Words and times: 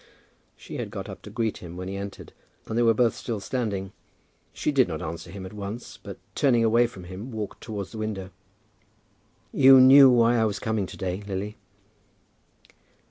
She 0.57 0.77
had 0.77 0.89
got 0.89 1.07
up 1.07 1.21
to 1.21 1.29
greet 1.29 1.59
him 1.59 1.77
when 1.77 1.87
he 1.87 1.95
entered, 1.95 2.33
and 2.65 2.75
they 2.75 2.81
were 2.81 2.91
both 2.95 3.13
still 3.13 3.39
standing. 3.39 3.91
She 4.51 4.71
did 4.71 4.87
not 4.87 4.99
answer 4.99 5.29
him 5.29 5.45
at 5.45 5.53
once, 5.53 5.97
but 6.01 6.17
turning 6.33 6.63
away 6.63 6.87
from 6.87 7.03
him 7.03 7.31
walked 7.31 7.61
towards 7.61 7.91
the 7.91 7.99
window. 7.99 8.31
"You 9.53 9.79
knew 9.79 10.09
why 10.09 10.37
I 10.37 10.45
was 10.45 10.57
coming 10.57 10.87
to 10.87 10.97
day, 10.97 11.21
Lily?" 11.27 11.55